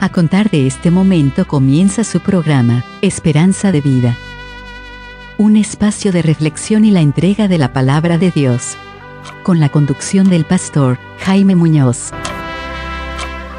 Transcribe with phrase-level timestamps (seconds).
[0.00, 4.16] A contar de este momento comienza su programa, Esperanza de Vida.
[5.38, 8.76] Un espacio de reflexión y la entrega de la palabra de Dios.
[9.42, 12.12] Con la conducción del pastor Jaime Muñoz.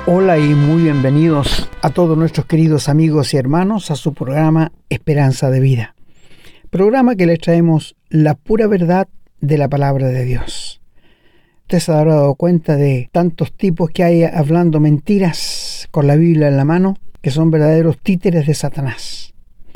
[0.05, 5.50] Hola y muy bienvenidos a todos nuestros queridos amigos y hermanos a su programa Esperanza
[5.50, 5.93] de Vida.
[6.69, 9.10] Programa que les traemos la pura verdad
[9.42, 10.79] de la palabra de Dios.
[11.64, 16.48] Usted se habrá dado cuenta de tantos tipos que hay hablando mentiras con la Biblia
[16.48, 19.34] en la mano, que son verdaderos títeres de Satanás.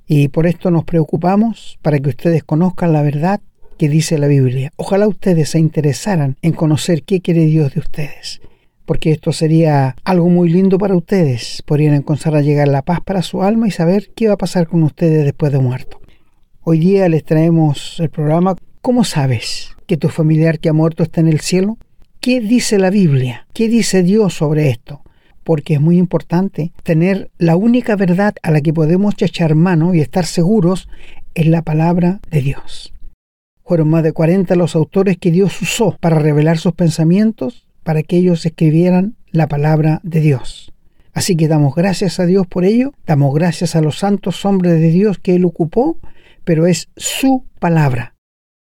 [0.07, 3.41] Y por esto nos preocupamos para que ustedes conozcan la verdad
[3.77, 4.71] que dice la Biblia.
[4.75, 8.41] Ojalá ustedes se interesaran en conocer qué quiere Dios de ustedes,
[8.85, 11.63] porque esto sería algo muy lindo para ustedes.
[11.65, 14.67] Podrían encontrar a llegar la paz para su alma y saber qué va a pasar
[14.67, 15.99] con ustedes después de muerto.
[16.61, 21.21] Hoy día les traemos el programa ¿Cómo sabes que tu familiar que ha muerto está
[21.21, 21.77] en el cielo?
[22.19, 23.47] ¿Qué dice la Biblia?
[23.53, 25.03] ¿Qué dice Dios sobre esto?
[25.43, 30.01] Porque es muy importante tener la única verdad a la que podemos echar mano y
[30.01, 30.89] estar seguros
[31.35, 32.93] en la palabra de Dios.
[33.65, 38.17] Fueron más de 40 los autores que Dios usó para revelar sus pensamientos, para que
[38.17, 40.73] ellos escribieran la palabra de Dios.
[41.13, 44.89] Así que damos gracias a Dios por ello, damos gracias a los santos hombres de
[44.89, 45.97] Dios que Él ocupó,
[46.43, 48.15] pero es su palabra.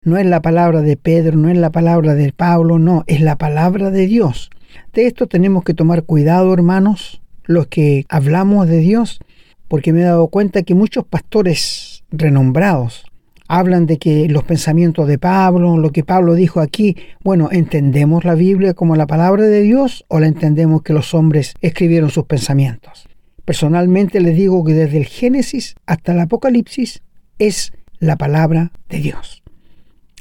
[0.02, 3.36] No es la palabra de Pedro, no es la palabra de Pablo, no, es la
[3.36, 4.50] palabra de Dios.
[4.92, 9.20] De esto tenemos que tomar cuidado, hermanos, los que hablamos de Dios,
[9.68, 13.04] porque me he dado cuenta que muchos pastores renombrados
[13.50, 18.36] hablan de que los pensamientos de Pablo, lo que Pablo dijo aquí, bueno, ¿entendemos la
[18.36, 23.08] Biblia como la palabra de Dios o la entendemos que los hombres escribieron sus pensamientos?
[23.44, 27.02] Personalmente les digo que desde el Génesis hasta el Apocalipsis
[27.40, 29.42] es la palabra de Dios.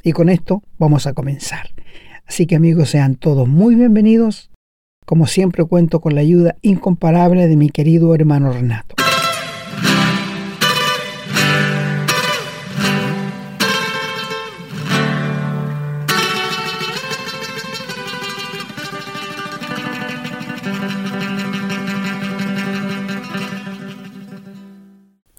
[0.02, 1.70] Y con esto vamos a comenzar.
[2.30, 4.50] Así que amigos, sean todos muy bienvenidos.
[5.04, 8.94] Como siempre cuento con la ayuda incomparable de mi querido hermano Renato.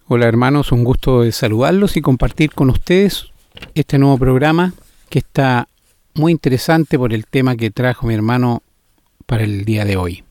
[0.07, 3.27] Hola hermanos, un gusto de saludarlos y compartir con ustedes
[3.75, 4.73] este nuevo programa
[5.09, 5.69] que está
[6.13, 8.63] muy interesante por el tema que trajo mi hermano
[9.25, 10.23] para el día de hoy.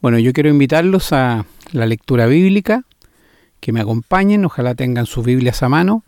[0.00, 2.84] Bueno, yo quiero invitarlos a la lectura bíblica,
[3.60, 6.02] que me acompañen, ojalá tengan sus Biblias a mano.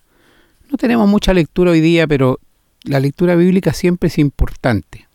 [0.71, 2.41] No tenemos mucha lectura hoy día, pero
[2.83, 5.07] la lectura bíblica siempre es importante.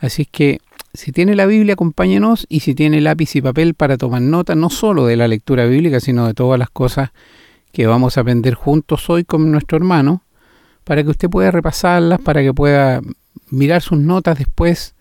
[0.00, 0.60] Así es que
[0.92, 4.68] si tiene la Biblia, acompáñenos y si tiene lápiz y papel para tomar nota, no
[4.68, 7.10] solo de la lectura bíblica, sino de todas las cosas
[7.72, 10.22] que vamos a aprender juntos hoy con nuestro hermano,
[10.84, 13.00] para que usted pueda repasarlas, para que pueda
[13.50, 14.94] mirar sus notas después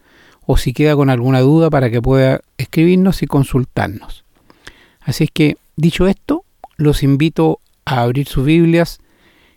[0.46, 4.24] o si queda con alguna duda para que pueda escribirnos y consultarnos.
[5.02, 6.44] Así es que, dicho esto,
[6.78, 9.00] los invito a abrir sus Biblias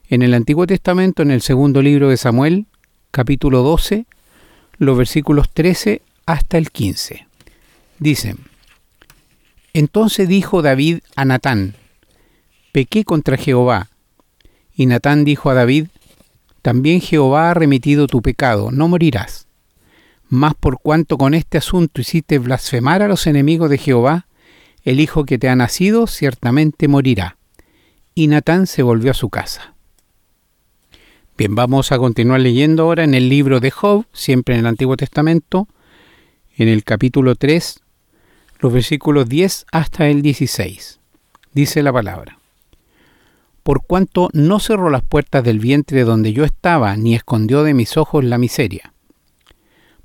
[0.09, 2.67] en el Antiguo Testamento, en el segundo libro de Samuel,
[3.11, 4.07] capítulo 12,
[4.79, 7.27] los versículos 13 hasta el 15.
[7.99, 8.39] Dicen,
[9.73, 11.75] Entonces dijo David a Natán,
[12.73, 13.89] pequé contra Jehová.
[14.75, 15.87] Y Natán dijo a David,
[16.67, 19.47] también Jehová ha remitido tu pecado, no morirás.
[20.29, 24.27] Mas por cuanto con este asunto hiciste blasfemar a los enemigos de Jehová,
[24.83, 27.37] el hijo que te ha nacido ciertamente morirá.
[28.17, 29.77] Y Natán se volvió a su casa.
[31.39, 34.97] Bien, vamos a continuar leyendo ahora en el libro de Job, siempre en el Antiguo
[34.97, 35.69] Testamento,
[36.57, 37.81] en el capítulo 3,
[38.59, 40.99] los versículos 10 hasta el 16.
[41.53, 42.36] Dice la palabra
[43.67, 47.97] por cuanto no cerró las puertas del vientre donde yo estaba, ni escondió de mis
[47.97, 48.95] ojos la miseria.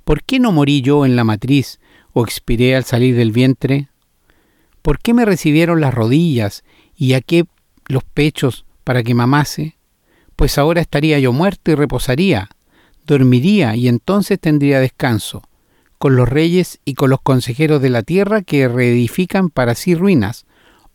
[0.02, 1.78] ¿Por qué no morí yo en la matriz
[2.12, 3.88] o expiré al salir del vientre?
[4.82, 6.64] ¿Por qué me recibieron las rodillas
[6.96, 7.44] y a qué
[7.86, 9.76] los pechos para que mamase?
[10.34, 12.48] Pues ahora estaría yo muerto y reposaría,
[13.06, 15.40] dormiría y entonces tendría descanso,
[15.98, 20.46] con los reyes y con los consejeros de la tierra que reedifican para sí ruinas,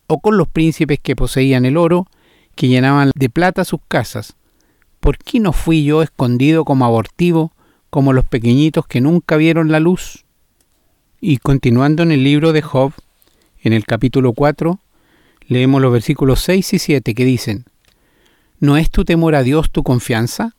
[0.07, 2.07] o con los príncipes que poseían el oro,
[2.57, 4.35] que llenaban de plata sus casas.
[4.99, 7.53] ¿Por qué no fui yo escondido como abortivo,
[7.89, 10.25] como los pequeñitos que nunca vieron la luz?
[11.21, 12.91] Y continuando en el libro de Job,
[13.61, 14.79] en el capítulo 4,
[15.47, 17.65] leemos los versículos 6 y 7 que dicen,
[18.59, 20.55] ¿No es tu temor a Dios tu confianza?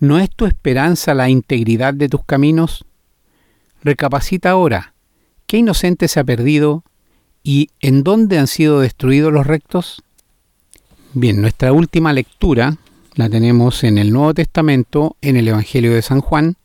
[0.00, 2.84] ¿No es tu esperanza la integridad de tus caminos?
[3.84, 4.94] Recapacita ahora,
[5.46, 6.82] ¿qué inocente se ha perdido
[7.44, 10.02] y en dónde han sido destruidos los rectos?
[11.14, 12.78] Bien, nuestra última lectura
[13.16, 16.56] la tenemos en el Nuevo Testamento, en el Evangelio de San Juan.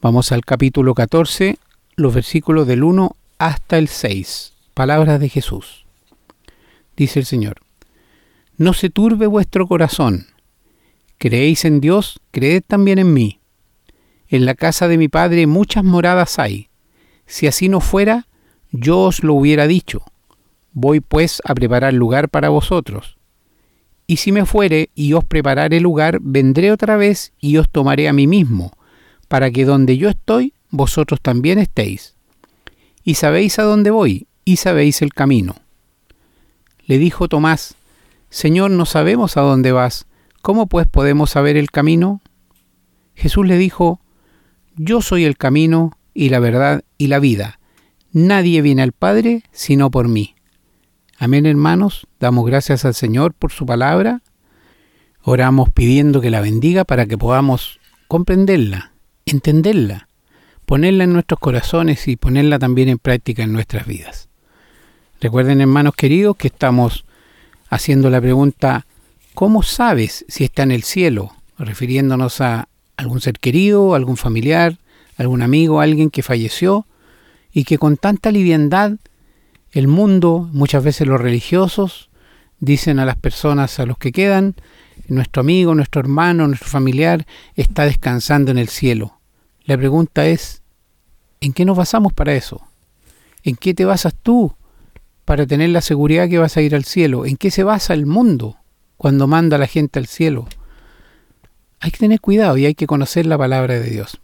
[0.00, 1.58] Vamos al capítulo 14,
[1.96, 4.52] los versículos del 1 hasta el 6.
[4.72, 5.84] Palabras de Jesús.
[6.96, 7.56] Dice el Señor,
[8.56, 10.28] No se turbe vuestro corazón.
[11.18, 13.40] Creéis en Dios, creed también en mí.
[14.28, 16.68] En la casa de mi Padre muchas moradas hay.
[17.26, 18.28] Si así no fuera,
[18.70, 20.04] yo os lo hubiera dicho.
[20.72, 23.18] Voy pues a preparar lugar para vosotros.
[24.06, 28.12] Y si me fuere y os prepararé lugar, vendré otra vez y os tomaré a
[28.12, 28.72] mí mismo,
[29.28, 32.14] para que donde yo estoy, vosotros también estéis.
[33.02, 35.56] Y sabéis a dónde voy, y sabéis el camino.
[36.86, 37.76] Le dijo Tomás,
[38.28, 40.06] Señor, no sabemos a dónde vas,
[40.42, 42.20] ¿cómo pues podemos saber el camino?
[43.14, 44.00] Jesús le dijo,
[44.76, 47.58] Yo soy el camino y la verdad y la vida.
[48.12, 50.34] Nadie viene al Padre sino por mí.
[51.18, 52.06] Amén, hermanos.
[52.20, 54.22] Damos gracias al Señor por su palabra.
[55.22, 58.92] Oramos pidiendo que la bendiga para que podamos comprenderla,
[59.24, 60.08] entenderla,
[60.66, 64.28] ponerla en nuestros corazones y ponerla también en práctica en nuestras vidas.
[65.20, 67.04] Recuerden, hermanos queridos, que estamos
[67.70, 68.86] haciendo la pregunta,
[69.34, 71.32] ¿cómo sabes si está en el cielo?
[71.58, 74.78] refiriéndonos a algún ser querido, algún familiar,
[75.16, 76.86] algún amigo, alguien que falleció
[77.52, 78.92] y que con tanta liviandad
[79.74, 82.08] el mundo, muchas veces los religiosos,
[82.60, 84.54] dicen a las personas, a los que quedan,
[85.08, 87.26] nuestro amigo, nuestro hermano, nuestro familiar
[87.56, 89.18] está descansando en el cielo.
[89.64, 90.62] La pregunta es,
[91.40, 92.62] ¿en qué nos basamos para eso?
[93.42, 94.54] ¿En qué te basas tú
[95.24, 97.26] para tener la seguridad que vas a ir al cielo?
[97.26, 98.56] ¿En qué se basa el mundo
[98.96, 100.46] cuando manda a la gente al cielo?
[101.80, 104.20] Hay que tener cuidado y hay que conocer la palabra de Dios.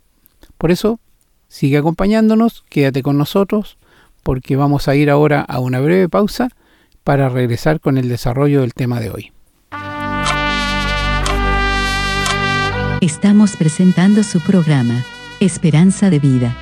[0.57, 1.01] Por eso,
[1.49, 3.77] sigue acompañándonos, quédate con nosotros,
[4.23, 6.49] porque vamos a ir ahora a una breve pausa
[7.05, 9.33] para regresar con el desarrollo del tema de hoy.
[13.01, 15.05] Estamos presentando su programa,
[15.41, 16.55] Esperanza de Vida.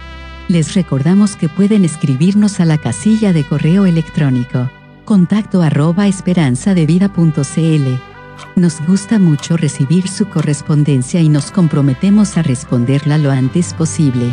[0.47, 4.71] Les recordamos que pueden escribirnos a la casilla de correo electrónico,
[5.05, 7.99] contacto arroba esperanzadevida.cl.
[8.55, 14.33] Nos gusta mucho recibir su correspondencia y nos comprometemos a responderla lo antes posible.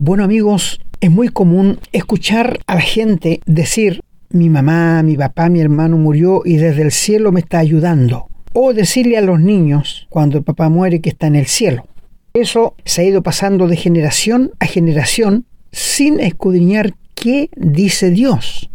[0.00, 4.00] Bueno amigos, es muy común escuchar a la gente decir,
[4.30, 8.28] mi mamá, mi papá, mi hermano murió y desde el cielo me está ayudando.
[8.52, 11.84] O decirle a los niños cuando el papá muere que está en el cielo.
[12.32, 18.70] Eso se ha ido pasando de generación a generación sin escudriñar qué dice Dios,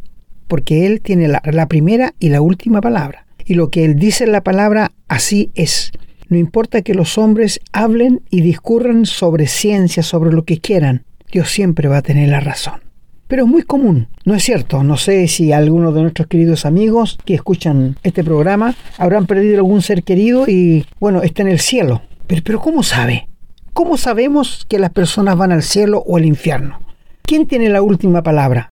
[0.50, 3.28] porque Él tiene la, primera y la última palabra.
[3.46, 5.94] Y lo que Él dice en la palabra, así es.
[6.28, 11.50] No importa que los hombres hablen y discurran sobre ciencia, sobre lo que quieran, Dios
[11.50, 12.82] siempre va a tener la razón.
[13.28, 14.84] Pero es muy común, ¿no es cierto?
[14.84, 19.82] No sé si algunos de nuestros queridos amigos que escuchan este programa habrán perdido algún
[19.82, 22.04] ser querido y, bueno, está en el cielo.
[22.28, 23.28] Pero, pero ¿cómo sabe?
[23.74, 26.80] ¿Cómo sabemos que las personas van al cielo o al infierno?
[27.24, 28.70] ¿Quién tiene la última palabra?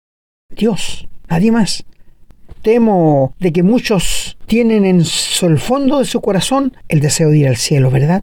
[0.55, 1.85] Dios, nadie más.
[2.61, 7.49] Temo de que muchos tienen en el fondo de su corazón el deseo de ir
[7.49, 8.23] al cielo, ¿verdad?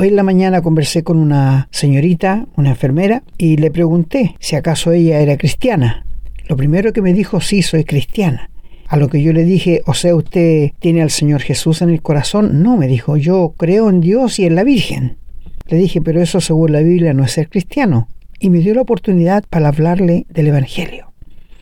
[0.00, 4.92] Hoy en la mañana conversé con una señorita, una enfermera, y le pregunté si acaso
[4.92, 6.06] ella era cristiana.
[6.48, 8.48] Lo primero que me dijo, sí, soy cristiana.
[8.88, 12.00] A lo que yo le dije, o sea, ¿usted tiene al Señor Jesús en el
[12.00, 12.62] corazón?
[12.62, 15.18] No, me dijo, yo creo en Dios y en la Virgen.
[15.66, 18.08] Le dije, pero eso según la Biblia no es ser cristiano.
[18.38, 21.12] Y me dio la oportunidad para hablarle del Evangelio.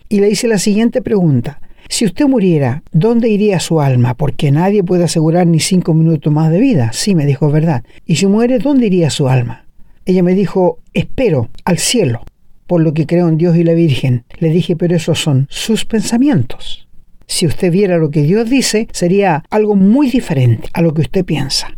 [0.08, 1.60] Y le hice la siguiente pregunta.
[1.88, 4.14] Si usted muriera, ¿dónde iría su alma?
[4.14, 6.90] Porque nadie puede asegurar ni cinco minutos más de vida.
[6.92, 7.84] Sí, me dijo, verdad.
[8.04, 9.64] Y si muere, ¿dónde iría su alma?
[10.04, 12.24] Ella me dijo, espero, al cielo,
[12.66, 14.24] por lo que creo en Dios y la Virgen.
[14.38, 16.88] Le dije, pero esos son sus pensamientos.
[17.26, 21.24] Si usted viera lo que Dios dice, sería algo muy diferente a lo que usted
[21.24, 21.76] piensa.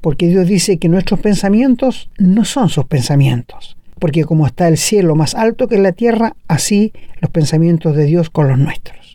[0.00, 3.75] Porque Dios dice que nuestros pensamientos no son sus pensamientos.
[3.98, 8.30] Porque como está el cielo más alto que la tierra, así los pensamientos de Dios
[8.30, 9.06] con los nuestros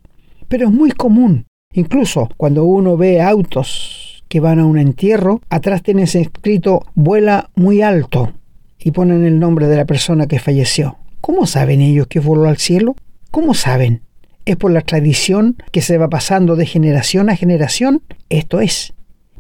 [0.52, 1.46] pero es muy común.
[1.74, 7.82] Incluso cuando uno ve autos que van a un entierro, atrás tiene escrito vuela muy
[7.82, 8.34] alto
[8.78, 10.98] y ponen el nombre de la persona que falleció.
[11.22, 12.98] ¿Cómo saben ellos que voló al cielo?
[13.32, 14.02] ¿Cómo saben?
[14.44, 18.02] ¿Es por la tradición que se va pasando de generación a generación?
[18.30, 18.94] Esto es.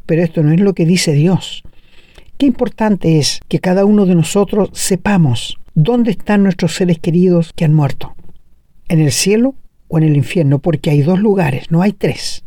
[0.05, 1.61] Pero esto no es lo que dice Dios.
[2.41, 7.65] Qué importante es que cada uno de nosotros sepamos dónde están nuestros seres queridos que
[7.65, 8.15] han muerto.
[8.87, 9.53] ¿En el cielo
[9.87, 10.57] o en el infierno?
[10.57, 12.43] Porque hay dos lugares, no hay tres.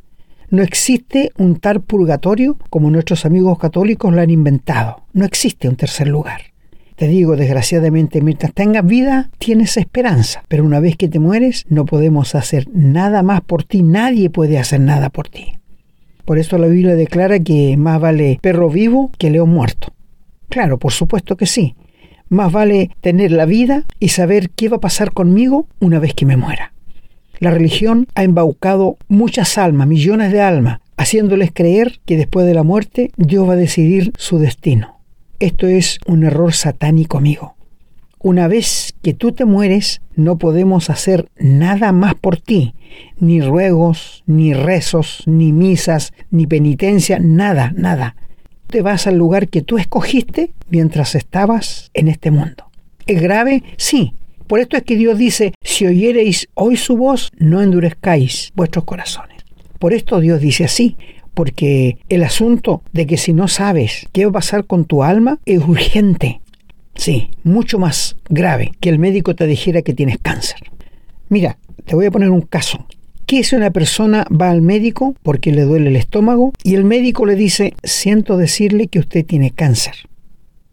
[0.51, 5.05] No existe un tal purgatorio como nuestros amigos católicos lo han inventado.
[5.13, 6.41] No existe un tercer lugar.
[6.97, 11.85] Te digo, desgraciadamente, mientras tengas vida, tienes esperanza, pero una vez que te mueres, no
[11.85, 15.53] podemos hacer nada más por ti, nadie puede hacer nada por ti.
[16.25, 19.93] Por eso la Biblia declara que más vale perro vivo que león muerto.
[20.49, 21.75] Claro, por supuesto que sí.
[22.29, 26.27] Más vale tener la vida y saber qué va a pasar conmigo una vez que
[26.27, 26.73] me muera.
[27.39, 32.63] La religión ha embaucado muchas almas, millones de almas, haciéndoles creer que después de la
[32.63, 35.01] muerte Dios va a decidir su destino.
[35.41, 37.57] Esto es un error satánico, amigo.
[38.25, 42.75] Una vez que tú te mueres, no podemos hacer nada más por ti,
[43.21, 48.17] ni ruegos, ni rezos, ni misas, ni penitencia, nada, nada.
[48.69, 52.65] Te vas al lugar que tú escogiste mientras estabas en este mundo.
[53.07, 53.63] ¿Es grave?
[53.77, 54.15] Sí.
[54.47, 59.45] Por esto es que Dios dice, si oyereis hoy su voz, no endurezcáis vuestros corazones.
[59.79, 60.97] Por esto Dios dice así,
[61.35, 65.41] porque el asunto de que si no sabes qué va a pasar con tu alma
[65.45, 66.41] es urgente.
[66.95, 70.61] Sí, mucho más grave que el médico te dijera que tienes cáncer.
[71.29, 72.87] Mira, te voy a poner un caso.
[73.27, 77.27] ¿Qué si una persona va al médico porque le duele el estómago y el médico
[77.27, 79.95] le dice, siento decirle que usted tiene cáncer?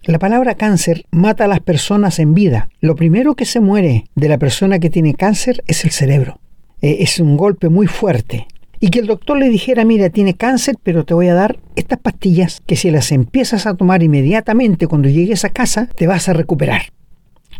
[0.04, 2.70] La palabra cáncer mata a las personas en vida.
[2.82, 6.40] Lo primero que se muere de la persona que tiene cáncer es el cerebro.
[6.82, 8.48] Eh, es un golpe muy fuerte
[8.84, 12.00] y que el doctor le dijera, mira, tiene cáncer, pero te voy a dar estas
[12.00, 16.34] pastillas que si las empiezas a tomar inmediatamente cuando llegues a casa, te vas a
[16.34, 16.82] recuperar.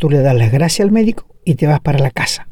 [0.00, 2.48] Tú le das las gracias al médico y te vas para la casa.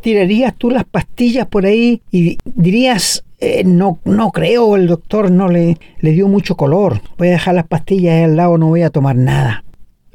[0.00, 5.48] Tirarías tú las pastillas por ahí y dirías, eh, no, no creo, el doctor no
[5.48, 8.80] le, le dio mucho color, voy a dejar las pastillas ahí al lado, no voy
[8.80, 9.62] a tomar nada.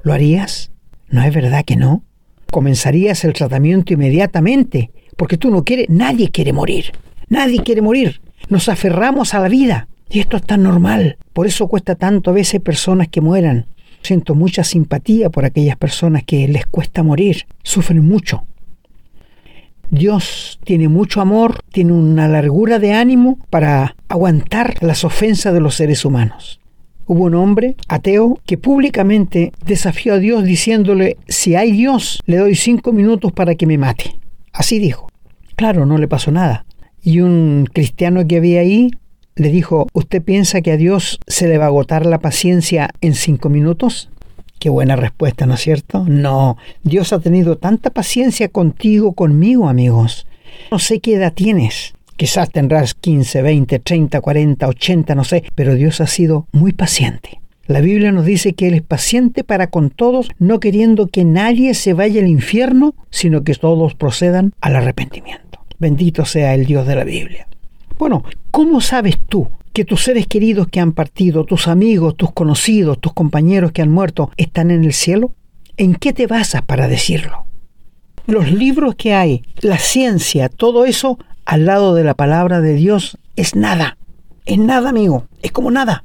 [0.01, 0.72] ¿Lo harías?
[1.10, 2.03] ¿No es verdad que no?
[2.51, 6.86] Comenzarías el tratamiento inmediatamente, porque tú no quieres, nadie quiere morir.
[7.31, 8.19] Nadie quiere morir.
[8.50, 9.88] Nos aferramos a la vida.
[10.09, 11.15] Y esto es tan normal.
[11.31, 13.67] Por eso cuesta tanto a veces personas que mueran.
[14.01, 17.45] Siento mucha simpatía por aquellas personas que les cuesta morir.
[17.63, 18.43] Sufren mucho.
[19.89, 25.75] Dios tiene mucho amor, tiene una largura de ánimo para aguantar las ofensas de los
[25.75, 26.59] seres humanos.
[27.05, 32.55] Hubo un hombre ateo que públicamente desafió a Dios diciéndole, si hay Dios, le doy
[32.55, 34.17] cinco minutos para que me mate.
[34.51, 35.07] Así dijo.
[35.55, 36.65] Claro, no le pasó nada.
[37.03, 38.91] Y un cristiano que había ahí
[39.36, 43.15] le dijo, ¿usted piensa que a Dios se le va a agotar la paciencia en
[43.15, 44.10] cinco minutos?
[44.60, 46.05] Qué buena respuesta, ¿no es cierto?
[46.08, 50.27] No, Dios ha tenido tanta paciencia contigo, conmigo, amigos.
[50.70, 51.96] No sé qué edad tienes.
[52.17, 57.41] Quizás tendrás 15, 20, 30, 40, 80, no sé, pero Dios ha sido muy paciente.
[57.65, 61.74] La Biblia nos dice que Él es paciente para con todos, no queriendo que nadie
[61.74, 65.60] se vaya al infierno, sino que todos procedan al arrepentimiento.
[65.81, 67.47] Bendito sea el Dios de la Biblia.
[67.97, 73.00] Bueno, ¿cómo sabes tú que tus seres queridos que han partido, tus amigos, tus conocidos,
[73.00, 75.33] tus compañeros que han muerto, están en el cielo?
[75.77, 77.45] ¿En qué te basas para decirlo?
[78.27, 83.17] Los libros que hay, la ciencia, todo eso al lado de la palabra de Dios
[83.35, 83.97] es nada.
[84.45, 85.25] Es nada, amigo.
[85.41, 86.03] Es como nada.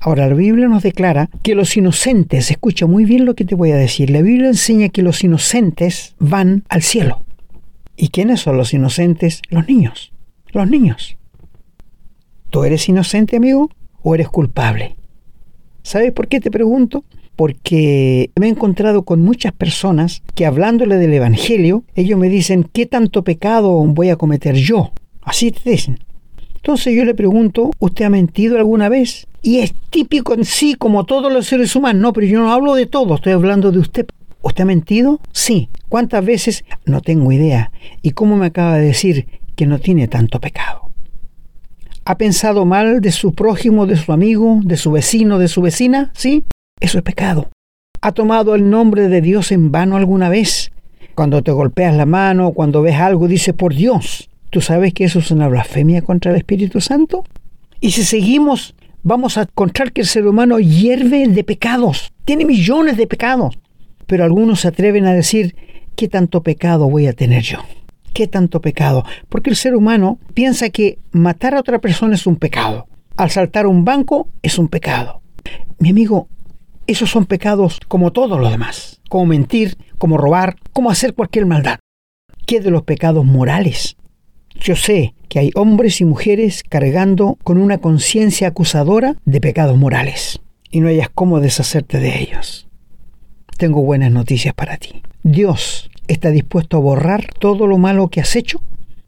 [0.00, 3.72] Ahora, la Biblia nos declara que los inocentes, escucha muy bien lo que te voy
[3.72, 7.22] a decir, la Biblia enseña que los inocentes van al cielo.
[7.96, 9.42] ¿Y quiénes son los inocentes?
[9.50, 10.12] Los niños.
[10.52, 11.16] Los niños.
[12.50, 13.70] ¿Tú eres inocente, amigo?
[14.02, 14.96] ¿O eres culpable?
[15.82, 17.04] ¿Sabes por qué te pregunto?
[17.36, 22.86] Porque me he encontrado con muchas personas que hablándole del Evangelio, ellos me dicen, ¿qué
[22.86, 24.92] tanto pecado voy a cometer yo?
[25.22, 25.98] Así te dicen.
[26.56, 29.26] Entonces yo le pregunto, ¿usted ha mentido alguna vez?
[29.42, 32.00] Y es típico en sí, como todos los seres humanos.
[32.00, 34.06] No, pero yo no hablo de todo, estoy hablando de usted.
[34.42, 35.20] ¿Usted ha mentido?
[35.32, 35.68] Sí.
[35.88, 36.64] ¿Cuántas veces?
[36.84, 37.70] No tengo idea.
[38.02, 40.90] ¿Y cómo me acaba de decir que no tiene tanto pecado?
[42.04, 46.10] ¿Ha pensado mal de su prójimo, de su amigo, de su vecino, de su vecina?
[46.14, 46.44] Sí.
[46.80, 47.48] Eso es pecado.
[48.00, 50.72] ¿Ha tomado el nombre de Dios en vano alguna vez?
[51.14, 54.28] Cuando te golpeas la mano, cuando ves algo, dice por Dios.
[54.50, 57.24] ¿Tú sabes que eso es una blasfemia contra el Espíritu Santo?
[57.80, 62.12] Y si seguimos, vamos a encontrar que el ser humano hierve de pecados.
[62.24, 63.61] Tiene millones de pecados
[64.06, 65.56] pero algunos se atreven a decir,
[65.96, 67.58] ¿qué tanto pecado voy a tener yo?
[68.12, 69.04] ¿Qué tanto pecado?
[69.28, 72.86] Porque el ser humano piensa que matar a otra persona es un pecado.
[73.16, 75.22] Al saltar un banco es un pecado.
[75.78, 76.28] Mi amigo,
[76.86, 81.78] esos son pecados como todos los demás, como mentir, como robar, como hacer cualquier maldad.
[82.46, 83.96] ¿Qué de los pecados morales?
[84.60, 90.40] Yo sé que hay hombres y mujeres cargando con una conciencia acusadora de pecados morales.
[90.74, 92.66] y no hayas cómo deshacerte de ellos.
[93.58, 95.02] Tengo buenas noticias para ti.
[95.22, 98.60] Dios está dispuesto a borrar todo lo malo que has hecho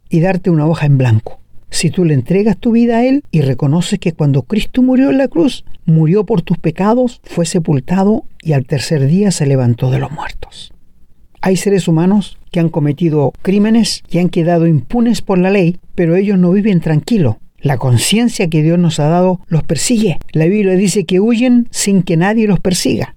[0.08, 1.40] y darte una hoja en blanco.
[1.70, 5.18] Si tú le entregas tu vida a Él y reconoces que cuando Cristo murió en
[5.18, 9.98] la cruz, murió por tus pecados, fue sepultado y al tercer día se levantó de
[9.98, 10.72] los muertos.
[11.40, 16.14] Hay seres humanos que han cometido crímenes y han quedado impunes por la ley, pero
[16.14, 17.36] ellos no viven tranquilos.
[17.58, 20.18] La conciencia que Dios nos ha dado los persigue.
[20.32, 23.14] La Biblia dice que huyen sin que nadie los persiga.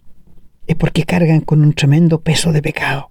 [0.68, 3.10] Es porque cargan con un tremendo peso de pecado.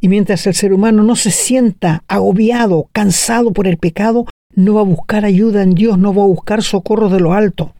[0.00, 4.80] Y mientras el ser humano no se sienta agobiado, cansado por el pecado, no va
[4.80, 7.74] a buscar ayuda en Dios, no va a buscar socorro de lo alto.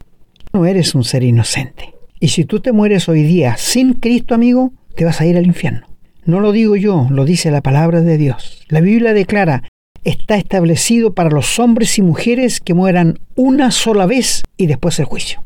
[0.51, 1.93] No eres un ser inocente.
[2.19, 5.45] Y si tú te mueres hoy día sin Cristo, amigo, te vas a ir al
[5.45, 5.87] infierno.
[6.25, 8.65] No lo digo yo, lo dice la palabra de Dios.
[8.67, 9.63] La Biblia declara,
[10.03, 15.05] está establecido para los hombres y mujeres que mueran una sola vez y después el
[15.05, 15.41] juicio.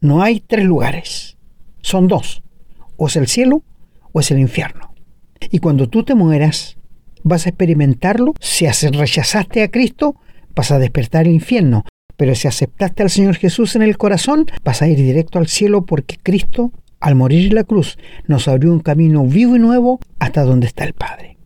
[0.00, 1.36] No hay tres lugares,
[1.80, 2.42] son dos.
[2.96, 3.62] O es el cielo
[4.12, 4.94] o es el infierno.
[5.50, 6.76] Y cuando tú te mueras,
[7.22, 8.34] vas a experimentarlo.
[8.40, 10.16] Si rechazaste a Cristo,
[10.54, 11.84] vas a despertar el infierno.
[12.16, 15.84] Pero si aceptaste al Señor Jesús en el corazón, vas a ir directo al cielo
[15.84, 20.42] porque Cristo, al morir en la cruz, nos abrió un camino vivo y nuevo hasta
[20.42, 21.36] donde está el Padre.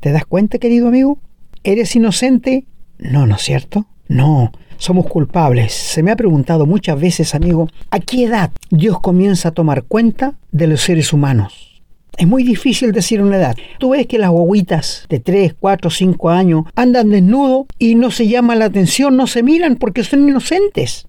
[0.00, 1.18] ¿Te das cuenta, querido amigo?
[1.64, 2.66] ¿Eres inocente?
[2.98, 3.86] No, ¿no es cierto?
[4.06, 5.72] No, somos culpables.
[5.74, 10.38] Se me ha preguntado muchas veces, amigo, ¿a qué edad Dios comienza a tomar cuenta
[10.50, 11.82] de los seres humanos?
[12.16, 13.56] Es muy difícil decir una edad.
[13.78, 18.26] Tú ves que las guaguitas de 3, 4, 5 años andan desnudo y no se
[18.26, 21.06] llama la atención, no se miran porque son inocentes.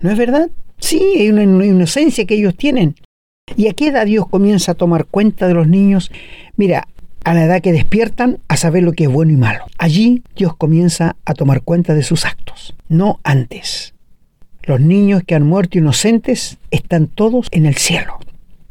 [0.00, 0.50] ¿No es verdad?
[0.78, 2.94] Sí, hay una inocencia que ellos tienen.
[3.56, 6.10] ¿Y a qué edad Dios comienza a tomar cuenta de los niños?
[6.56, 6.88] Mira,
[7.24, 9.64] a la edad que despiertan a saber lo que es bueno y malo.
[9.78, 13.94] Allí Dios comienza a tomar cuenta de sus actos, no antes.
[14.62, 18.18] Los niños que han muerto inocentes están todos en el cielo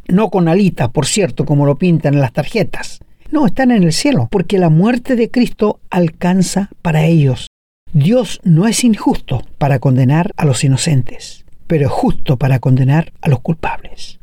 [0.09, 2.99] no con alitas, por cierto, como lo pintan en las tarjetas.
[3.31, 7.47] No, están en el cielo, porque la muerte de Cristo alcanza para ellos.
[7.93, 13.29] Dios no es injusto para condenar a los inocentes, pero es justo para condenar a
[13.29, 14.19] los culpables.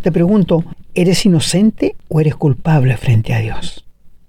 [0.00, 3.84] Te pregunto, ¿eres inocente o eres culpable frente a Dios?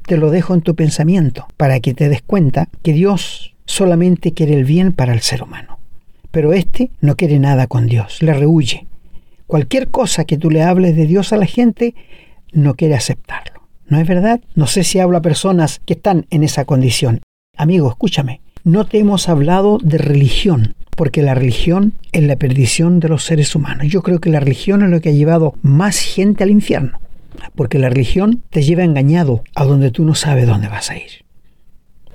[0.06, 4.54] Te lo dejo en tu pensamiento para que te des cuenta que Dios solamente quiere
[4.54, 5.80] el bien para el ser humano.
[6.32, 8.88] Pero éste no quiere nada con Dios, le rehuye.
[9.47, 11.95] Cualquier cosa que tú le hables de Dios a la gente,
[12.52, 13.62] no quiere aceptarlo.
[13.88, 14.41] ¿No es verdad?
[14.56, 17.21] No sé si hablo a personas que están en esa condición.
[17.56, 23.10] Amigo, escúchame, no te hemos hablado de religión, porque la religión es la perdición de
[23.10, 23.88] los seres humanos.
[23.88, 26.99] Yo creo que la religión es lo que ha llevado más gente al infierno,
[27.56, 31.23] porque la religión te lleva engañado a donde tú no sabes dónde vas a ir.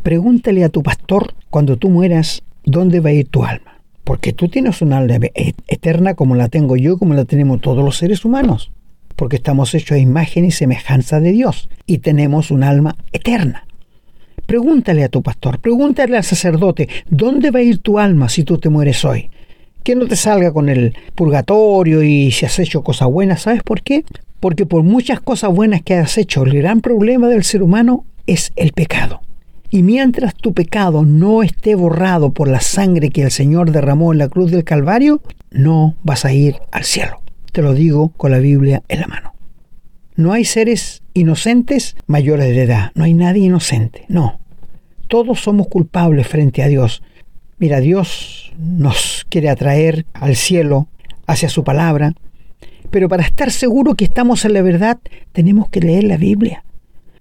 [0.02, 4.48] Pregúntale a tu pastor cuando tú mueras dónde va a ir tu alma porque tú
[4.48, 8.24] tienes una alma e-, eterna como la tengo yo, como la tenemos todos los seres
[8.24, 8.72] humanos,
[9.16, 13.67] porque estamos hechos a imagen y semejanza de Dios y tenemos un alma eterna.
[14.48, 18.56] Pregúntale a tu pastor, pregúntale al sacerdote, ¿dónde va a ir tu alma si tú
[18.56, 19.28] te mueres hoy?
[19.82, 23.82] Que no te salga con el purgatorio y si has hecho cosas buenas, ¿sabes por
[23.82, 24.06] qué?
[24.40, 28.52] Porque por muchas cosas buenas que has hecho, el gran problema del ser humano es
[28.56, 29.20] el pecado.
[29.68, 34.18] Y mientras tu pecado no esté borrado por la sangre que el Señor derramó en
[34.18, 37.20] la cruz del Calvario, no vas a ir al cielo.
[37.52, 39.34] Te lo digo con la Biblia en la mano.
[40.18, 42.90] No hay seres inocentes mayores de edad.
[42.96, 44.04] No hay nadie inocente.
[44.08, 44.40] No.
[45.06, 47.04] Todos somos culpables frente a Dios.
[47.58, 50.88] Mira, Dios nos quiere atraer al cielo,
[51.28, 52.14] hacia su palabra.
[52.90, 54.98] Pero para estar seguro que estamos en la verdad,
[55.30, 56.64] tenemos que leer la Biblia.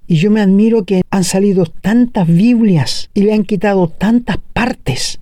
[0.07, 5.19] Y yo me admiro que han salido tantas Biblias y le han quitado tantas partes.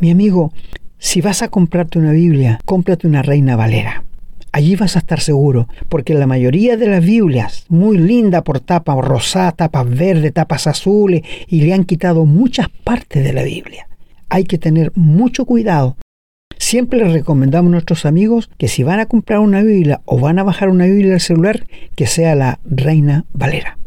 [0.00, 0.52] Mi amigo,
[0.98, 4.02] si vas a comprarte una Biblia, cómprate una Reina Valera.
[4.52, 8.98] Allí vas a estar seguro, porque la mayoría de las Biblias, muy linda por tapas
[8.98, 13.88] rosadas, tapas verdes, tapas azules, y le han quitado muchas partes de la Biblia.
[14.28, 15.96] Hay que tener mucho cuidado.
[16.58, 20.38] Siempre les recomendamos a nuestros amigos que si van a comprar una Biblia o van
[20.38, 21.64] a bajar una Biblia al celular,
[21.96, 23.78] que sea la Reina Valera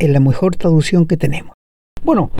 [0.00, 1.54] es la mejor traducción que tenemos.
[2.02, 2.32] Bueno,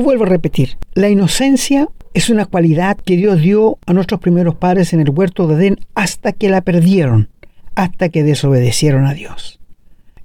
[0.00, 4.92] vuelvo a repetir, la inocencia es una cualidad que Dios dio a nuestros primeros padres
[4.92, 7.28] en el huerto de Edén hasta que la perdieron,
[7.74, 9.60] hasta que desobedecieron a Dios.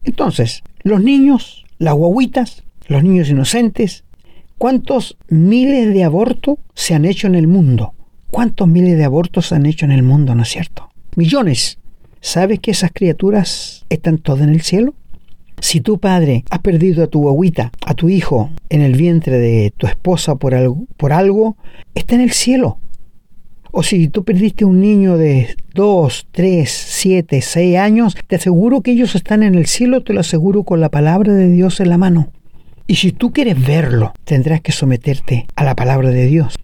[0.04, 4.04] Entonces, los niños, las guaguitas, los niños inocentes,
[4.58, 7.94] ¿cuántos miles de abortos se han hecho en el mundo?
[8.30, 10.90] ¿Cuántos miles de abortos se han hecho en el mundo, no es cierto?
[11.16, 11.78] Millones.
[12.22, 14.94] ¿Sabes que esas criaturas están todas en el cielo?
[15.62, 19.71] Si tu padre ha perdido a tu agüita, a tu hijo, en el vientre de
[19.78, 21.56] tu esposa por algo, por algo,
[21.93, 22.80] está en el cielo.
[23.71, 28.91] O si tú perdiste un niño de 2, 3, 7, 6 años, te aseguro que
[28.91, 32.00] ellos están en el cielo, te lo aseguro con la palabra de Dios en la
[32.00, 32.32] mano.
[32.88, 36.56] Y si tú quieres verlo, tendrás que someterte a la palabra de Dios.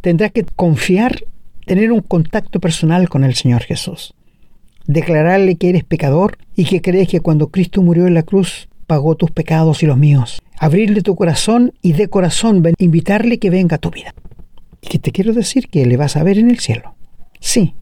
[0.00, 1.22] Tendrás que confiar,
[1.66, 4.14] tener un contacto personal con el Señor Jesús.
[4.86, 9.16] Declararle que eres pecador y que crees que cuando Cristo murió en la cruz pagó
[9.16, 10.42] tus pecados y los míos.
[10.58, 14.14] Abrirle tu corazón y de corazón invitarle que venga a tu vida.
[14.80, 16.94] Y que te quiero decir que le vas a ver en el cielo.
[17.40, 17.74] Sí.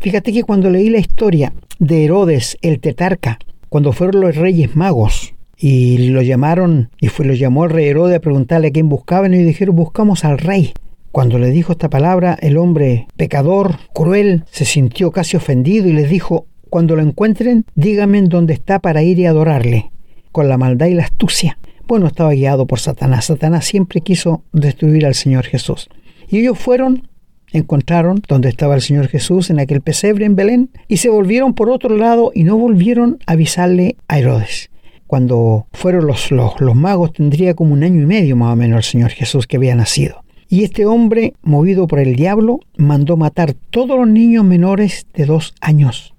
[0.00, 5.34] Fíjate que cuando leí la historia de Herodes el tetarca, cuando fueron los reyes magos
[5.56, 9.34] y lo llamaron, y fue, lo llamó el rey Herodes a preguntarle a quién buscaban,
[9.34, 10.72] y dijeron, buscamos al rey.
[11.12, 16.10] Cuando le dijo esta palabra, el hombre pecador, cruel, se sintió casi ofendido y les
[16.10, 19.90] dijo, cuando lo encuentren, díganme dónde está para ir y adorarle,
[20.32, 21.58] con la maldad y la astucia.
[21.86, 23.26] Bueno, estaba guiado por Satanás.
[23.26, 25.88] Satanás siempre quiso destruir al Señor Jesús.
[26.28, 27.08] Y ellos fueron,
[27.52, 31.70] encontraron donde estaba el Señor Jesús en aquel pesebre en Belén, y se volvieron por
[31.70, 34.70] otro lado y no volvieron a avisarle a Herodes
[35.08, 38.82] cuando fueron los, los, magos, tendría como un año y medio más o menos el
[38.82, 40.22] Señor Jesús que había nacido.
[40.50, 45.54] Y este hombre, movido por el diablo, mandó matar todos los niños menores de dos
[45.60, 46.14] años.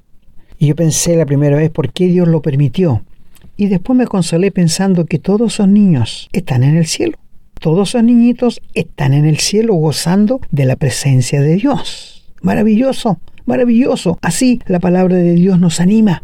[0.60, 3.04] Y yo pensé la primera vez por qué Dios lo permitió.
[3.58, 7.18] Y después me consolé pensando que todos esos niños están en el cielo.
[7.60, 12.24] Todos esos niñitos están en el cielo gozando de la presencia de Dios.
[12.42, 14.20] Maravilloso, maravilloso.
[14.22, 16.22] Así la palabra de Dios nos anima.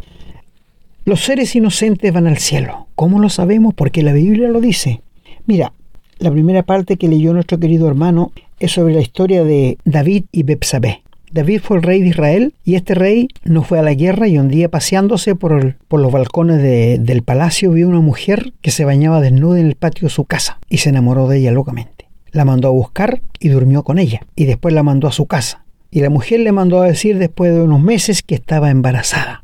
[1.05, 2.87] Los seres inocentes van al cielo.
[2.95, 3.73] ¿Cómo lo sabemos?
[3.73, 5.01] Porque la Biblia lo dice.
[5.45, 5.73] Mira,
[6.17, 10.43] la primera parte que leyó nuestro querido hermano es sobre la historia de David y
[10.43, 11.01] Bepsabé.
[11.31, 14.37] David fue el rey de Israel y este rey no fue a la guerra y
[14.37, 19.19] un día paseándose por, por los balcones del palacio vio una mujer que se bañaba
[19.19, 22.07] desnuda en el patio de su casa y se enamoró de ella locamente.
[22.31, 25.65] La mandó a buscar y durmió con ella y después la mandó a su casa.
[25.91, 29.43] Y la mujer le mandó a decir después de unos meses que estaba embarazada.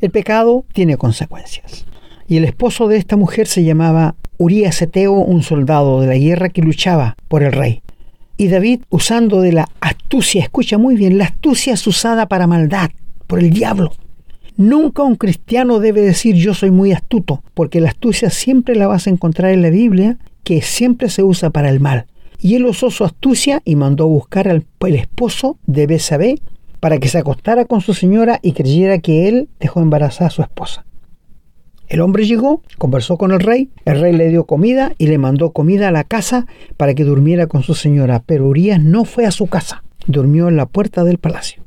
[0.00, 1.86] El pecado tiene consecuencias.
[2.28, 6.50] Y el esposo de esta mujer se llamaba Urías Eteo, un soldado de la guerra
[6.50, 7.80] que luchaba por el rey.
[8.36, 12.90] Y David, usando de la astucia, escucha muy bien, la astucia es usada para maldad,
[13.26, 13.92] por el diablo.
[14.58, 19.06] Nunca un cristiano debe decir yo soy muy astuto, porque la astucia siempre la vas
[19.06, 22.06] a encontrar en la Biblia, que siempre se usa para el mal.
[22.42, 26.38] Y él usó su astucia y mandó buscar al esposo de Besabé
[26.78, 30.42] para que se acostara con su señora y creyera que él dejó embarazada a su
[30.42, 30.84] esposa.
[31.88, 35.52] El hombre llegó, conversó con el rey, el rey le dio comida y le mandó
[35.52, 36.46] comida a la casa
[36.76, 40.56] para que durmiera con su señora, pero Urias no fue a su casa, durmió en
[40.56, 41.62] la puerta del palacio.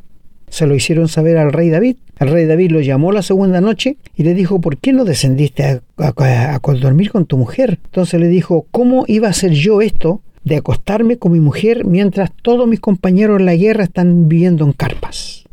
[0.49, 1.95] Se lo hicieron saber al rey David.
[2.19, 5.63] El rey David lo llamó la segunda noche y le dijo, ¿por qué no descendiste
[5.63, 7.79] a, a dormir con tu mujer?
[7.85, 12.31] Entonces le dijo, ¿cómo iba a hacer yo esto de acostarme con mi mujer mientras
[12.41, 15.45] todos mis compañeros en la guerra están viviendo en carpas.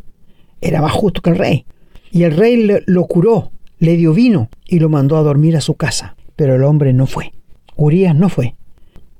[0.60, 1.64] Era más justo que el rey.
[2.10, 5.74] Y el rey lo curó, le dio vino y lo mandó a dormir a su
[5.74, 6.16] casa.
[6.36, 7.32] Pero el hombre no fue.
[7.76, 8.54] Urias no fue.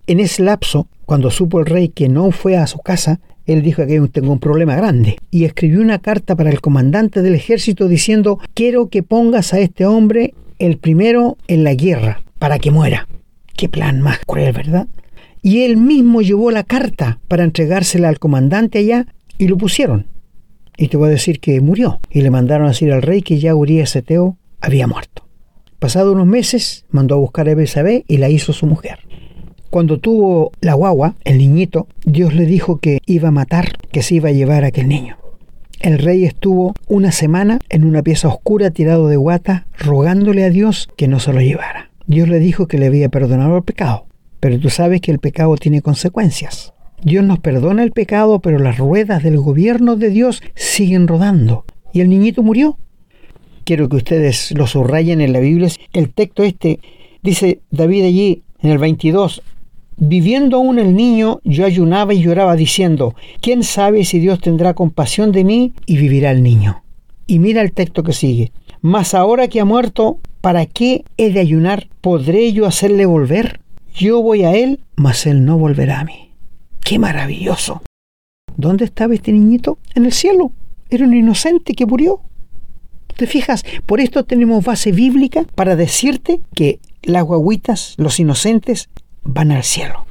[0.06, 3.86] En ese lapso, cuando supo el rey que no fue a su casa, él dijo
[3.86, 8.38] que tengo un problema grande y escribió una carta para el comandante del ejército diciendo
[8.54, 13.08] quiero que pongas a este hombre el primero en la guerra para que muera.
[13.56, 14.86] Qué plan más cruel, ¿verdad?
[15.42, 19.06] y él mismo llevó la carta para entregársela al comandante allá
[19.38, 20.06] y lo pusieron.
[20.76, 22.00] Y te voy a decir que murió.
[22.10, 25.26] Y le mandaron a decir al rey que ya Urias Eteo había muerto.
[25.78, 28.98] Pasado unos meses, mandó a buscar a Belsabé y la hizo su mujer.
[29.70, 34.16] Cuando tuvo la guagua, el niñito, Dios le dijo que iba a matar, que se
[34.16, 35.18] iba a llevar a aquel niño.
[35.80, 40.88] El rey estuvo una semana en una pieza oscura tirado de guata, rogándole a Dios
[40.96, 41.90] que no se lo llevara.
[42.06, 44.06] Dios le dijo que le había perdonado el pecado,
[44.40, 46.72] pero tú sabes que el pecado tiene consecuencias.
[47.02, 51.64] Dios nos perdona el pecado, pero las ruedas del gobierno de Dios siguen rodando.
[51.92, 52.78] Y el niñito murió.
[53.68, 55.68] Quiero que ustedes lo subrayen en la Biblia.
[55.92, 56.80] El texto este
[57.22, 59.42] dice David allí en el 22,
[59.98, 65.32] Viviendo aún el niño, yo ayunaba y lloraba diciendo, ¿quién sabe si Dios tendrá compasión
[65.32, 66.82] de mí y vivirá el niño?
[67.26, 68.52] Y mira el texto que sigue.
[68.80, 71.88] Mas ahora que ha muerto, ¿para qué he de ayunar?
[72.00, 73.60] ¿Podré yo hacerle volver?
[73.94, 76.30] Yo voy a él, mas él no volverá a mí.
[76.82, 77.82] ¡Qué maravilloso!
[78.56, 79.76] ¿Dónde estaba este niñito?
[79.94, 80.52] En el cielo.
[80.88, 82.22] Era un inocente que murió.
[83.18, 83.64] ¿Te fijas?
[83.84, 88.90] Por esto tenemos base bíblica para decirte que las guaguitas, los inocentes,
[89.24, 90.06] van al cielo.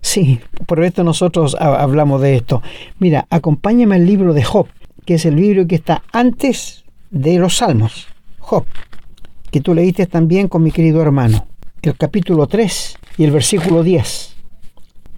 [0.00, 2.62] Sí, por esto nosotros hablamos de esto.
[2.98, 4.68] Mira, acompáñame al libro de Job,
[5.04, 8.06] que es el libro que está antes de los Salmos.
[8.38, 8.64] Job,
[9.50, 11.46] que tú leíste también con mi querido hermano.
[11.82, 14.34] El capítulo 3 y el versículo 10.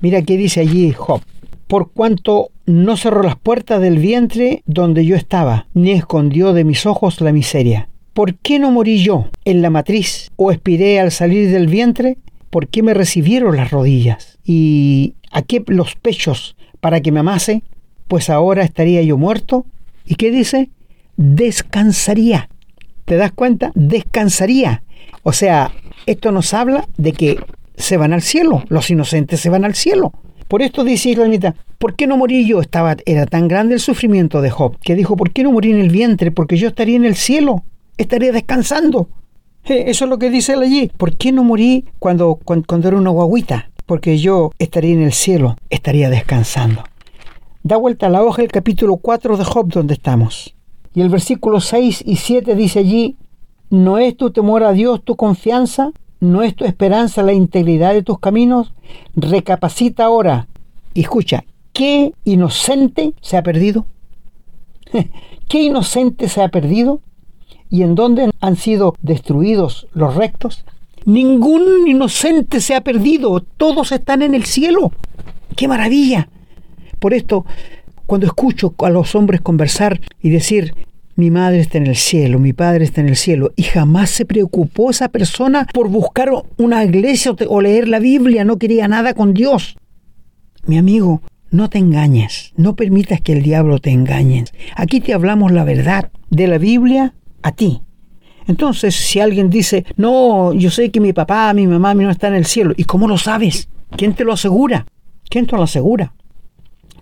[0.01, 1.23] Mira qué dice allí Job.
[1.69, 6.85] Por cuanto no cerró las puertas del vientre donde yo estaba, ni escondió de mis
[6.85, 7.89] ojos la miseria.
[8.13, 12.19] ¿Por qué no morí yo en la matriz o expiré al salir del vientre?
[12.51, 14.39] ¿Por qué me recibieron las rodillas?
[14.45, 17.63] ¿Y a qué los pechos para que me amase?
[18.07, 19.65] Pues ahora estaría yo muerto.
[20.05, 20.69] ¿Y qué dice?
[21.17, 22.51] Descansaría.
[23.07, 23.73] ¿Te das cuenta?
[23.75, 24.83] Descansaría.
[25.23, 25.73] O sea,
[26.05, 27.39] esto nos habla de que
[27.77, 30.13] se van al cielo, los inocentes se van al cielo.
[30.49, 32.63] Por esto dice Islamita, ¿por qué no morí yo?
[32.63, 35.79] Estaba, era tan grande el sufrimiento de Job que dijo, ¿por qué no morí en
[35.79, 36.31] el vientre?
[36.31, 37.65] Porque yo estaría en el cielo,
[37.99, 39.09] estaría descansando.
[39.65, 40.91] eso es lo que dice él allí.
[40.97, 43.71] ¿Por qué no morí cuando, cuando, cuando era una guaguita?
[43.85, 46.83] Porque yo estaría en el cielo, estaría descansando.
[47.63, 50.55] Da vuelta a la hoja el capítulo 4 de Job donde estamos.
[50.95, 53.17] Y el versículo 6 y 7 dice allí,
[53.69, 55.93] ¿no es tu temor a Dios tu confianza?
[56.21, 58.73] ¿No es tu esperanza la integridad de tus caminos?
[59.15, 60.49] Recapacita ahora
[60.93, 63.87] y escucha, ¿qué inocente se ha perdido?
[65.49, 67.01] ¿Qué inocente se ha perdido?
[67.71, 70.65] ¿Y en dónde han sido destruidos los rectos?
[71.05, 74.93] Ningún inocente se ha perdido, todos están en el cielo.
[75.55, 76.29] ¡Qué maravilla!
[76.99, 77.47] Por esto,
[78.07, 80.75] cuando escucho a los hombres conversar y decir,
[81.19, 84.25] mi madre está en el cielo, mi padre está en el cielo, y jamás se
[84.25, 89.35] preocupó esa persona por buscar una iglesia o leer la Biblia, no quería nada con
[89.35, 89.77] Dios.
[90.65, 94.45] Mi amigo, no te engañes, no permitas que el diablo te engañe.
[94.77, 97.83] Aquí te hablamos la verdad de la Biblia a ti.
[98.47, 102.39] Entonces, si alguien dice, no, yo sé que mi papá, mi mamá no están en
[102.39, 103.69] el cielo, ¿y cómo lo sabes?
[103.97, 104.87] ¿Quién te lo asegura?
[105.29, 106.15] ¿Quién te lo asegura?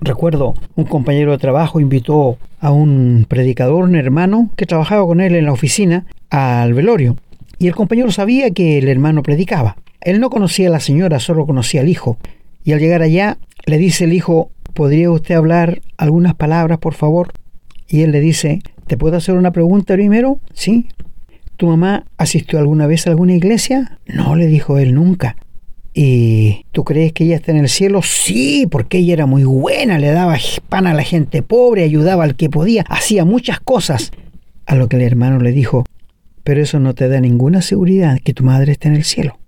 [0.00, 5.34] Recuerdo, un compañero de trabajo invitó a un predicador, un hermano, que trabajaba con él
[5.34, 7.16] en la oficina, al velorio.
[7.58, 9.76] Y el compañero sabía que el hermano predicaba.
[10.02, 12.18] Él no conocía a la señora, solo conocía al hijo.
[12.64, 17.32] Y al llegar allá, le dice el hijo, ¿podría usted hablar algunas palabras, por favor?
[17.88, 20.38] Y él le dice, ¿te puedo hacer una pregunta primero?
[20.52, 20.88] Sí.
[21.56, 23.98] ¿Tu mamá asistió alguna vez a alguna iglesia?
[24.06, 25.36] No, le dijo él nunca.
[25.98, 28.02] ¿Y tú crees que ella está en el cielo?
[28.02, 30.36] Sí, porque ella era muy buena, le daba
[30.68, 34.10] pan a la gente pobre, ayudaba al que podía, hacía muchas cosas.
[34.66, 35.86] A lo que el hermano le dijo,
[36.44, 39.38] pero eso no te da ninguna seguridad que tu madre esté en el cielo.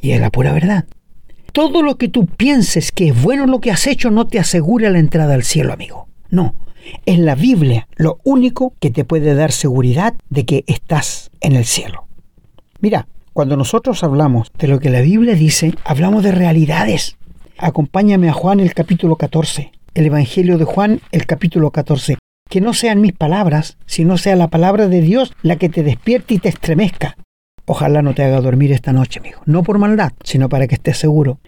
[0.00, 0.84] Y es la pura verdad.
[1.50, 4.90] Todo lo que tú pienses que es bueno lo que has hecho no te asegura
[4.90, 6.06] la entrada al cielo, amigo.
[6.30, 6.54] No,
[7.04, 11.64] es la Biblia lo único que te puede dar seguridad de que estás en el
[11.64, 12.06] cielo.
[12.78, 17.16] Mira, cuando nosotros hablamos de lo que la Biblia dice, hablamos de realidades.
[17.58, 22.18] Acompáñame a Juan el capítulo 14, el Evangelio de Juan el capítulo 14.
[22.48, 26.34] Que no sean mis palabras, sino sea la palabra de Dios la que te despierte
[26.34, 27.16] y te estremezca.
[27.66, 29.40] Ojalá no te haga dormir esta noche, amigo.
[29.46, 31.38] No por maldad, sino para que estés seguro.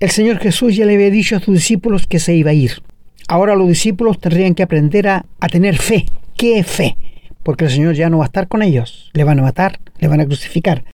[0.00, 2.82] El Señor Jesús ya le había dicho a sus discípulos que se iba a ir.
[3.28, 6.06] Ahora los discípulos tendrían que aprender a, a tener fe.
[6.36, 6.96] ¿Qué es fe?
[7.42, 9.10] Porque el Señor ya no va a estar con ellos.
[9.12, 10.84] Le van a matar, le van a crucificar.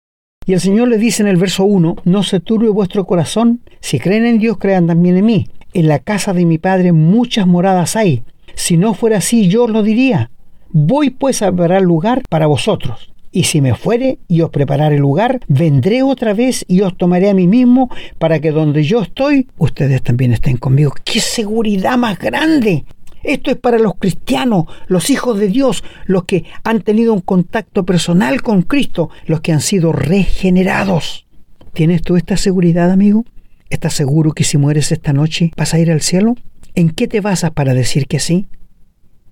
[0.51, 4.01] Y el Señor le dice en el verso 1, no se turbe vuestro corazón, si
[4.01, 5.47] creen en Dios, crean también en mí.
[5.75, 8.25] En la casa de mi Padre muchas moradas hay.
[8.57, 10.33] Si no fuera así, yo os lo diría.
[10.71, 13.13] Voy pues a preparar lugar para vosotros.
[13.31, 17.35] Y si me fuere y os prepararé lugar, vendré otra vez y os tomaré a
[17.35, 20.95] mí mismo, para que donde yo estoy, ustedes también estén conmigo.
[21.05, 22.87] ¡Qué seguridad más grande!
[23.23, 27.85] Esto es para los cristianos, los hijos de Dios, los que han tenido un contacto
[27.85, 31.27] personal con Cristo, los que han sido regenerados.
[31.73, 33.25] ¿Tienes tú esta seguridad, amigo?
[33.69, 36.35] ¿Estás seguro que si mueres esta noche vas a ir al cielo?
[36.75, 38.47] ¿En qué te basas para decir que sí?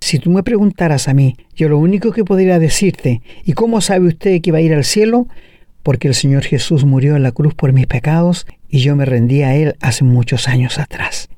[0.01, 4.07] Si tú me preguntaras a mí, yo lo único que podría decirte, ¿y cómo sabe
[4.07, 5.27] usted que va a ir al cielo?
[5.83, 9.43] Porque el Señor Jesús murió en la cruz por mis pecados y yo me rendí
[9.43, 11.29] a Él hace muchos años atrás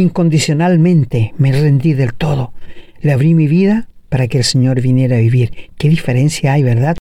[0.00, 2.52] incondicionalmente me rendí del todo.
[3.00, 5.70] Le abrí mi vida para que el Señor viniera a vivir.
[5.78, 6.96] ¿Qué diferencia hay, verdad?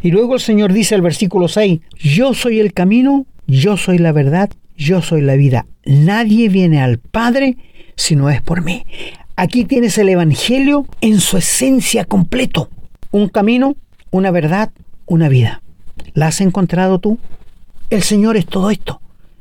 [0.00, 4.12] Y luego el Señor dice el versículo 6, yo soy el camino, yo soy la
[4.12, 5.66] verdad, yo soy la vida.
[5.84, 7.56] Nadie viene al Padre
[7.96, 8.84] si no es por mí.
[9.36, 12.70] Aquí tienes el Evangelio en su esencia completo.
[13.10, 13.76] Un camino,
[14.10, 14.72] una verdad,
[15.06, 15.62] una vida.
[16.14, 17.18] ¿La has encontrado tú?
[17.90, 19.00] El Señor es todo esto.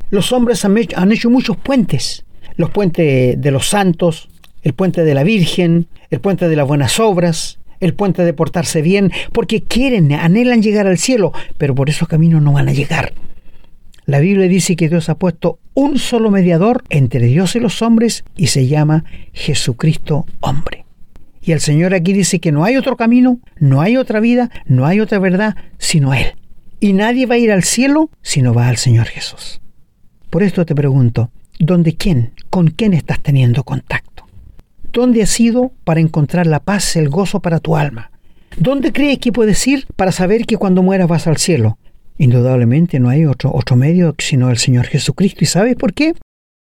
[0.10, 4.30] Los hombres han hecho, han hecho muchos puentes, los puentes de los santos,
[4.64, 8.82] el puente de la Virgen, el puente de las buenas obras, el puente de portarse
[8.82, 13.14] bien, porque quieren, anhelan llegar al cielo, pero por esos caminos no van a llegar.
[14.06, 18.24] La Biblia dice que Dios ha puesto un solo mediador entre Dios y los hombres
[18.36, 20.86] y se llama Jesucristo hombre.
[21.44, 24.86] Y el Señor aquí dice que no hay otro camino, no hay otra vida, no
[24.86, 26.36] hay otra verdad, sino Él.
[26.80, 29.62] Y nadie va a ir al cielo si no va al Señor Jesús.
[30.30, 31.32] Por esto te pregunto,
[31.62, 32.32] ¿dónde quién?
[32.50, 34.26] ¿Con quién estás teniendo contacto?
[34.92, 38.12] ¿Dónde has ido para encontrar la paz, el gozo para tu alma?
[38.58, 41.78] ¿Dónde crees que puedes ir para saber que cuando mueras vas al cielo?
[42.18, 45.44] Indudablemente no hay otro, otro medio sino el Señor Jesucristo.
[45.44, 46.14] ¿Y sabes por qué?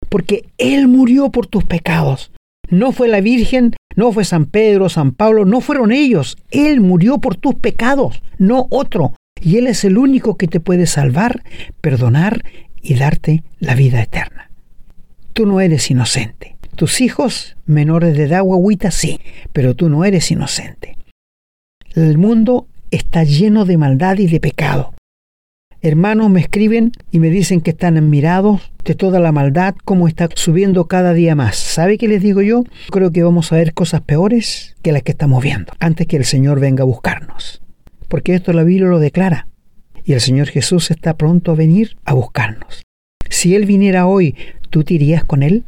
[0.09, 2.31] Porque Él murió por tus pecados.
[2.71, 6.39] No fue la Virgen, no fue San Pedro, San Pablo, no fueron ellos.
[6.51, 9.13] Él murió por tus pecados, no otro.
[9.41, 11.43] Y Él es el único que te puede salvar,
[11.81, 12.43] perdonar
[12.81, 14.44] y darte la vida eterna.
[15.35, 16.57] Tú no eres inocente.
[16.77, 19.21] Tus hijos menores de edad, agüita, sí,
[19.53, 20.97] pero tú no eres inocente.
[21.93, 24.95] El mundo está lleno de maldad y de pecado.
[25.83, 30.29] Hermanos me escriben y me dicen que están admirados de toda la maldad, como está
[30.37, 31.57] subiendo cada día más.
[31.57, 32.63] ¿Sabe qué les digo yo?
[32.93, 36.25] Creo que vamos a ver cosas peores que las que estamos viendo, antes que el
[36.25, 37.61] Señor venga a buscarnos.
[38.07, 39.49] Porque esto la Biblia lo declara.
[40.05, 42.84] Y el Señor Jesús está pronto a venir a buscarnos.
[43.35, 44.37] Si Él viniera hoy,
[44.71, 45.65] ¿tú te irías con Él?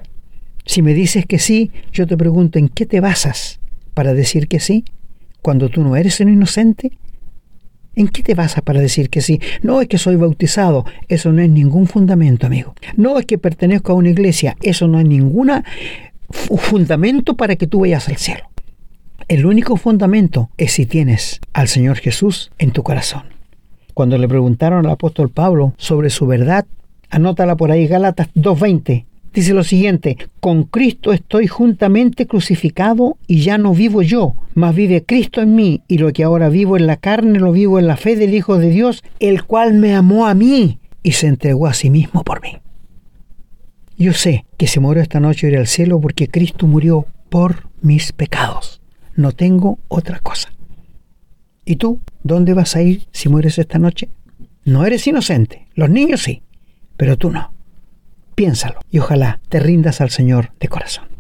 [0.65, 3.59] Si me dices que sí, yo te pregunto, ¿en qué te basas
[3.93, 4.85] para decir que sí?
[5.43, 6.93] Cuando tú no eres un inocente,
[7.97, 9.41] ¿En qué te basas para decir que sí?
[9.63, 12.75] No es que soy bautizado, eso no es ningún fundamento, amigo.
[12.95, 15.51] No es que pertenezco a una iglesia, eso no es ningún
[16.59, 18.51] fundamento para que tú vayas al cielo.
[19.29, 23.23] El único fundamento es si tienes al Señor Jesús en tu corazón.
[23.95, 26.67] Cuando le preguntaron al apóstol Pablo sobre su verdad,
[27.11, 33.59] anótala por ahí, Gálatas 2.20, dice lo siguiente, con Cristo estoy juntamente crucificado y ya
[33.59, 36.97] no vivo yo, mas vive Cristo en mí, y lo que ahora vivo en la
[36.97, 40.35] carne lo vivo en la fe del Hijo de Dios, el cual me amó a
[40.35, 42.59] mí y se entregó a sí mismo por mí.
[43.99, 48.13] Yo sé que si muero esta noche iré al cielo porque Cristo murió por mis
[48.13, 48.83] pecados.
[49.15, 50.53] No tengo otra cosa.
[51.65, 52.01] ¿Y tú?
[52.23, 54.09] ¿Dónde vas a ir si mueres esta noche?
[54.65, 55.67] No eres inocente.
[55.75, 56.43] Los niños sí,
[56.97, 57.53] pero tú no.
[58.35, 61.16] Piénsalo y ojalá te rindas al Señor de corazón.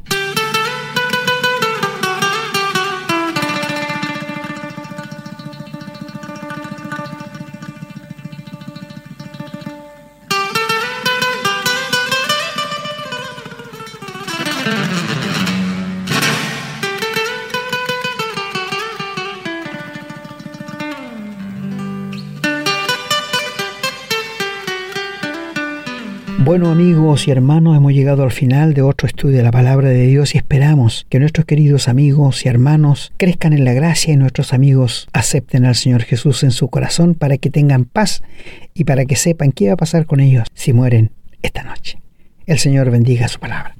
[26.56, 30.06] Bueno amigos y hermanos, hemos llegado al final de otro estudio de la palabra de
[30.06, 34.54] Dios y esperamos que nuestros queridos amigos y hermanos crezcan en la gracia y nuestros
[34.54, 38.22] amigos acepten al Señor Jesús en su corazón para que tengan paz
[38.72, 41.10] y para que sepan qué va a pasar con ellos si mueren
[41.42, 41.98] esta noche.
[42.46, 43.76] El Señor bendiga su palabra.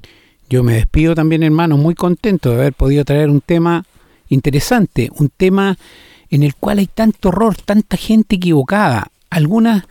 [0.50, 3.86] Yo me despido también hermanos, muy contento de haber podido traer un tema
[4.28, 5.78] interesante, un tema
[6.28, 9.84] en el cual hay tanto horror, tanta gente equivocada, algunas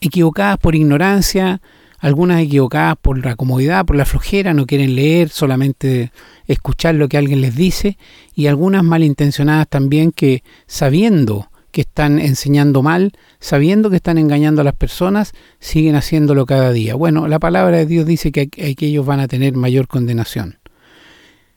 [0.00, 1.60] equivocadas por ignorancia,
[1.98, 6.12] algunas equivocadas por la comodidad, por la flojera, no quieren leer, solamente
[6.46, 7.98] escuchar lo que alguien les dice,
[8.34, 14.64] y algunas malintencionadas también que sabiendo que están enseñando mal, sabiendo que están engañando a
[14.64, 16.94] las personas, siguen haciéndolo cada día.
[16.94, 20.58] Bueno, la palabra de Dios dice que, que ellos van a tener mayor condenación.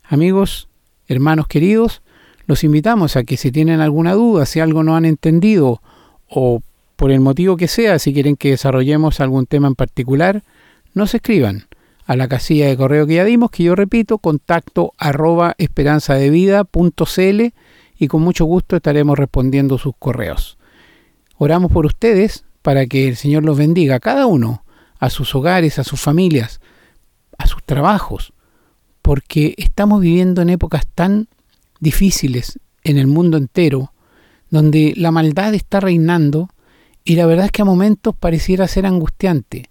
[0.03, 0.67] Amigos,
[1.07, 2.01] hermanos queridos,
[2.45, 5.81] los invitamos a que si tienen alguna duda, si algo no han entendido
[6.27, 6.61] o
[7.01, 10.43] por el motivo que sea, si quieren que desarrollemos algún tema en particular,
[10.93, 11.65] nos escriban
[12.05, 17.53] a la casilla de correo que ya dimos, que yo repito, contacto arroba esperanzadevida.cl
[17.97, 20.59] y con mucho gusto estaremos respondiendo sus correos.
[21.39, 24.63] Oramos por ustedes para que el Señor los bendiga a cada uno,
[24.99, 26.61] a sus hogares, a sus familias,
[27.39, 28.31] a sus trabajos,
[29.01, 31.29] porque estamos viviendo en épocas tan
[31.79, 33.91] difíciles en el mundo entero,
[34.51, 36.49] donde la maldad está reinando,
[37.03, 39.69] y la verdad es que a momentos pareciera ser angustiante,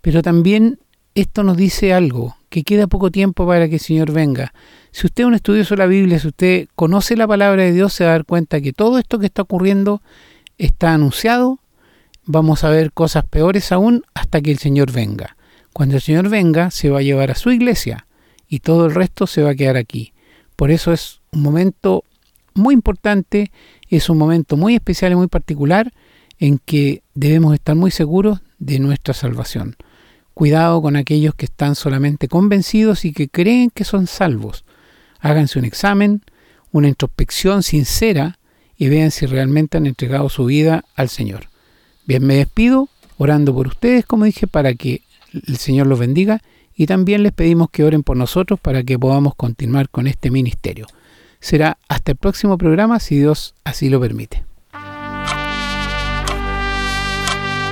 [0.00, 0.78] pero también
[1.14, 4.52] esto nos dice algo, que queda poco tiempo para que el Señor venga.
[4.92, 7.92] Si usted es un estudioso de la Biblia, si usted conoce la palabra de Dios,
[7.92, 10.00] se va a dar cuenta que todo esto que está ocurriendo
[10.56, 11.58] está anunciado.
[12.24, 15.36] Vamos a ver cosas peores aún hasta que el Señor venga.
[15.72, 18.06] Cuando el Señor venga, se va a llevar a su iglesia
[18.48, 20.12] y todo el resto se va a quedar aquí.
[20.56, 22.04] Por eso es un momento
[22.54, 23.50] muy importante,
[23.88, 25.92] es un momento muy especial y muy particular
[26.38, 29.76] en que debemos estar muy seguros de nuestra salvación.
[30.34, 34.64] Cuidado con aquellos que están solamente convencidos y que creen que son salvos.
[35.20, 36.22] Háganse un examen,
[36.70, 38.38] una introspección sincera
[38.76, 41.48] y vean si realmente han entregado su vida al Señor.
[42.06, 46.40] Bien, me despido orando por ustedes, como dije, para que el Señor los bendiga
[46.76, 50.86] y también les pedimos que oren por nosotros para que podamos continuar con este ministerio.
[51.40, 54.44] Será hasta el próximo programa si Dios así lo permite.